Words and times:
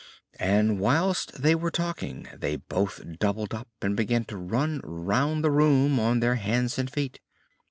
And 0.39 0.79
whilst 0.79 1.43
they 1.43 1.53
were 1.53 1.69
talking, 1.69 2.27
they 2.35 2.55
both 2.55 3.19
doubled 3.19 3.53
up 3.53 3.67
and 3.83 3.95
began 3.95 4.25
to 4.25 4.35
run 4.37 4.81
round 4.83 5.43
the 5.43 5.51
room 5.51 5.99
on 5.99 6.21
their 6.21 6.37
hands 6.37 6.79
and 6.79 6.89
feet. 6.91 7.19